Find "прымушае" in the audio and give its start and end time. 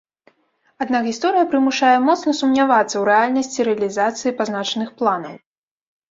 1.51-1.91